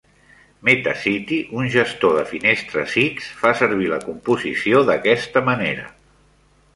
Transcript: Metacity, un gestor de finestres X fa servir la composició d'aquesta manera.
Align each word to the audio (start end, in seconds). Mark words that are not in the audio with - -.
Metacity, 0.67 1.37
un 1.59 1.67
gestor 1.75 2.15
de 2.19 2.23
finestres 2.31 2.95
X 3.03 3.27
fa 3.41 3.51
servir 3.59 3.91
la 3.91 4.01
composició 4.07 4.81
d'aquesta 4.89 5.45
manera. 5.51 5.87